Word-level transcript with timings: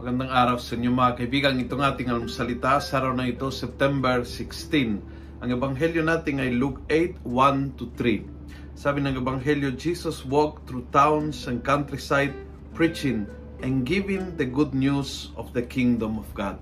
Magandang 0.00 0.32
araw 0.32 0.56
sa 0.56 0.80
inyo 0.80 0.96
mga 0.96 1.12
kaibigan. 1.12 1.60
Ito 1.60 1.76
ng 1.76 1.84
ating 1.84 2.08
almusalita 2.08 2.80
sa 2.80 3.04
araw 3.04 3.20
na 3.20 3.28
ito, 3.28 3.52
September 3.52 4.24
16. 4.24 4.96
Ang 5.44 5.48
ebanghelyo 5.52 6.00
natin 6.00 6.40
ay 6.40 6.56
Luke 6.56 6.80
8, 6.88 7.20
1 7.20 7.76
to 7.76 7.84
3. 8.00 8.24
Sabi 8.72 9.04
ng 9.04 9.20
ebanghelyo, 9.20 9.76
Jesus 9.76 10.24
walked 10.24 10.64
through 10.64 10.88
towns 10.88 11.44
and 11.52 11.60
countryside 11.60 12.32
preaching 12.72 13.28
and 13.60 13.84
giving 13.84 14.32
the 14.40 14.48
good 14.48 14.72
news 14.72 15.36
of 15.36 15.52
the 15.52 15.60
kingdom 15.60 16.16
of 16.16 16.24
God. 16.32 16.56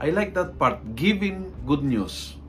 I 0.00 0.08
like 0.08 0.32
that 0.32 0.56
part, 0.56 0.80
giving 0.96 1.52
good 1.68 1.84
news. 1.84 2.40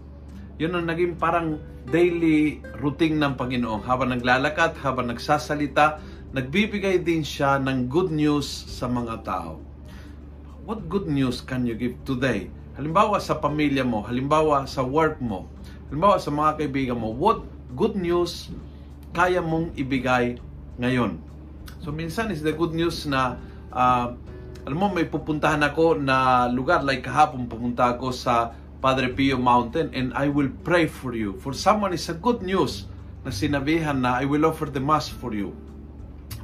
Yun 0.55 0.71
ang 0.71 0.87
naging 0.87 1.19
parang 1.19 1.59
daily 1.91 2.63
routine 2.79 3.19
ng 3.19 3.35
Panginoon. 3.35 3.83
Habang 3.83 4.15
naglalakad, 4.15 4.79
habang 4.79 5.11
nagsasalita, 5.11 5.99
nagbibigay 6.31 7.03
din 7.03 7.27
siya 7.27 7.59
ng 7.59 7.91
good 7.91 8.07
news 8.07 8.47
sa 8.47 8.87
mga 8.87 9.19
tao 9.27 9.67
what 10.69 10.85
good 10.85 11.09
news 11.09 11.41
can 11.41 11.65
you 11.65 11.73
give 11.73 11.97
today? 12.05 12.45
Halimbawa 12.77 13.17
sa 13.17 13.41
pamilya 13.41 13.81
mo, 13.81 14.05
halimbawa 14.05 14.69
sa 14.69 14.85
work 14.85 15.17
mo, 15.17 15.49
halimbawa 15.89 16.21
sa 16.21 16.29
mga 16.29 16.61
kaibigan 16.61 16.93
mo, 16.93 17.09
what 17.09 17.41
good 17.73 17.97
news 17.97 18.53
kaya 19.09 19.41
mong 19.41 19.73
ibigay 19.73 20.37
ngayon? 20.77 21.17
So 21.81 21.89
minsan 21.89 22.29
is 22.29 22.45
the 22.45 22.53
good 22.53 22.77
news 22.77 23.09
na 23.09 23.41
uh, 23.73 24.13
alam 24.61 24.77
mo 24.77 24.93
may 24.93 25.09
pupuntahan 25.09 25.65
ako 25.65 25.97
na 25.97 26.45
lugar 26.53 26.85
like 26.85 27.01
kahapon 27.01 27.49
pupunta 27.49 27.97
ako 27.97 28.13
sa 28.13 28.53
Padre 28.77 29.09
Pio 29.09 29.41
Mountain 29.41 29.89
and 29.97 30.13
I 30.13 30.29
will 30.29 30.53
pray 30.61 30.85
for 30.85 31.17
you. 31.17 31.33
For 31.41 31.49
someone 31.49 31.97
is 31.97 32.05
a 32.13 32.15
good 32.15 32.45
news 32.45 32.85
na 33.25 33.33
sinabihan 33.33 34.05
na 34.05 34.21
I 34.21 34.29
will 34.29 34.45
offer 34.45 34.69
the 34.69 34.77
mass 34.77 35.09
for 35.09 35.33
you. 35.33 35.49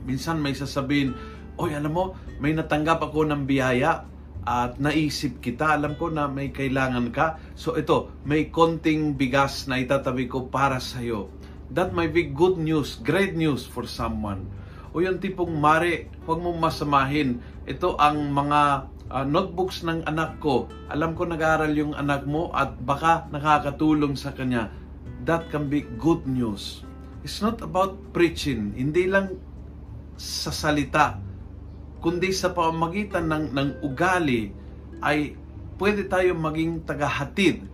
Minsan 0.02 0.42
may 0.42 0.58
sasabihin, 0.58 1.14
Oy, 1.62 1.78
alam 1.78 1.94
mo, 1.94 2.17
may 2.42 2.52
natanggap 2.52 3.00
ako 3.00 3.23
ng 3.30 3.48
biyaya 3.48 4.14
at 4.46 4.78
naisip 4.78 5.42
kita, 5.42 5.74
alam 5.74 5.98
ko 5.98 6.14
na 6.14 6.30
may 6.30 6.54
kailangan 6.54 7.10
ka. 7.10 7.42
So 7.58 7.74
ito, 7.74 8.14
may 8.22 8.54
konting 8.54 9.18
bigas 9.18 9.66
na 9.66 9.82
itatabi 9.82 10.30
ko 10.30 10.46
para 10.48 10.78
sa 10.78 11.02
iyo. 11.02 11.34
That 11.74 11.98
might 11.98 12.14
be 12.14 12.30
good 12.30 12.62
news, 12.62 13.02
great 13.02 13.34
news 13.34 13.66
for 13.66 13.90
someone. 13.90 14.46
O 14.94 15.02
yung 15.02 15.18
tipong 15.18 15.50
mare, 15.50 16.14
huwag 16.23 16.40
mong 16.40 16.62
masamahin. 16.62 17.42
Ito 17.66 17.98
ang 17.98 18.32
mga 18.32 18.62
uh, 19.10 19.26
notebooks 19.26 19.82
ng 19.82 20.06
anak 20.06 20.38
ko. 20.38 20.70
Alam 20.94 21.18
ko 21.18 21.26
nag-aaral 21.26 21.73
yung 21.73 21.98
anak 21.98 22.30
mo 22.30 22.54
at 22.54 22.78
baka 22.86 23.26
nakakatulong 23.34 24.14
sa 24.14 24.30
kanya. 24.32 24.70
That 25.26 25.50
can 25.50 25.73
be 25.73 25.90
good 25.98 26.30
news. 26.30 26.86
It's 27.26 27.42
not 27.42 27.66
about 27.66 27.98
preaching. 28.14 28.78
Hindi 28.78 29.10
lang 29.10 29.42
sa 30.16 30.54
salita 30.54 31.18
kundi 32.06 32.30
sa 32.30 32.53
pamamagitan 32.53 33.25
ng, 33.25 33.45
ng 33.50 33.70
ugali 33.81 34.53
ay 35.02 35.34
pwede 35.81 36.06
tayo 36.06 36.38
maging 36.38 36.86
tagahatid, 36.86 37.66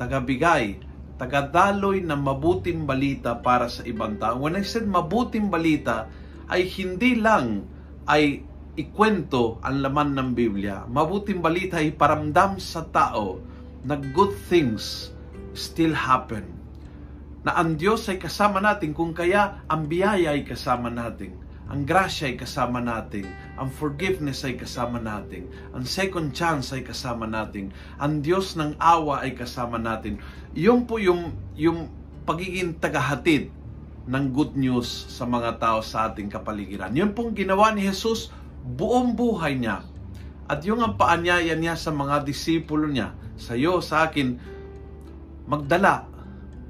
tagabigay, 0.00 0.80
tagadaloy 1.20 2.00
ng 2.00 2.16
mabuting 2.16 2.88
balita 2.88 3.36
para 3.36 3.68
sa 3.68 3.84
ibang 3.84 4.16
tao. 4.16 4.40
When 4.40 4.56
I 4.56 4.64
said 4.64 4.88
mabuting 4.88 5.52
balita, 5.52 6.08
ay 6.48 6.64
hindi 6.80 7.20
lang 7.20 7.68
ay 8.08 8.40
ikwento 8.72 9.60
ang 9.60 9.84
laman 9.84 10.16
ng 10.16 10.28
Biblia. 10.32 10.88
Mabuting 10.88 11.44
balita 11.44 11.76
ay 11.76 11.92
paramdam 11.92 12.56
sa 12.56 12.88
tao 12.88 13.36
na 13.84 14.00
good 14.00 14.32
things 14.48 15.12
still 15.52 15.92
happen. 15.92 16.48
Na 17.44 17.60
ang 17.60 17.76
Diyos 17.76 18.08
ay 18.08 18.16
kasama 18.16 18.64
natin 18.64 18.96
kung 18.96 19.12
kaya 19.12 19.60
ang 19.68 19.92
biyaya 19.92 20.32
ay 20.32 20.48
kasama 20.48 20.88
natin 20.88 21.43
ang 21.64 21.88
grasya 21.88 22.28
ay 22.28 22.36
kasama 22.36 22.76
natin. 22.84 23.24
Ang 23.56 23.72
forgiveness 23.72 24.44
ay 24.44 24.60
kasama 24.60 25.00
natin. 25.00 25.48
Ang 25.72 25.88
second 25.88 26.36
chance 26.36 26.76
ay 26.76 26.84
kasama 26.84 27.24
natin. 27.24 27.72
Ang 27.96 28.20
Diyos 28.20 28.52
ng 28.60 28.76
awa 28.76 29.24
ay 29.24 29.32
kasama 29.32 29.80
natin. 29.80 30.20
Yung 30.52 30.84
po 30.84 31.00
yung, 31.00 31.32
yung 31.56 31.88
pagiging 32.28 32.76
tagahatid 32.76 33.48
ng 34.04 34.24
good 34.36 34.52
news 34.60 35.08
sa 35.08 35.24
mga 35.24 35.56
tao 35.56 35.80
sa 35.80 36.12
ating 36.12 36.28
kapaligiran. 36.28 36.92
Yun 36.92 37.16
pong 37.16 37.32
ginawa 37.32 37.72
ni 37.72 37.88
Jesus 37.88 38.28
buong 38.60 39.16
buhay 39.16 39.56
niya. 39.56 39.80
At 40.44 40.60
yung 40.68 40.84
ang 40.84 41.00
paanyaya 41.00 41.56
niya 41.56 41.80
sa 41.80 41.88
mga 41.88 42.28
disipulo 42.28 42.84
niya, 42.84 43.16
sa 43.40 43.56
iyo, 43.56 43.80
sa 43.80 44.04
akin, 44.04 44.36
magdala, 45.48 46.04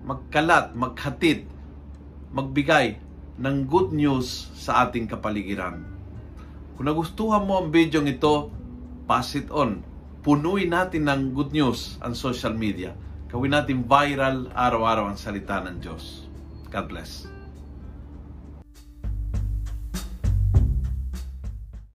magkalat, 0.07 0.71
maghatid, 0.79 1.51
magbigay 2.31 3.04
ng 3.39 3.67
good 3.67 3.91
news 3.91 4.51
sa 4.55 4.87
ating 4.87 5.11
kapaligiran. 5.11 5.83
Kung 6.75 6.87
nagustuhan 6.87 7.47
mo 7.47 7.59
ang 7.63 7.71
video 7.71 8.03
ito, 8.03 8.51
pass 9.07 9.35
it 9.35 9.51
on. 9.51 9.83
Punuin 10.25 10.73
natin 10.73 11.07
ng 11.07 11.23
good 11.37 11.51
news 11.51 12.01
ang 12.01 12.17
social 12.17 12.55
media. 12.55 12.95
Gawin 13.29 13.53
natin 13.53 13.85
viral 13.85 14.51
araw-araw 14.55 15.11
ang 15.11 15.19
salita 15.19 15.59
ng 15.63 15.83
Diyos. 15.83 16.31
God 16.71 16.87
bless. 16.87 17.44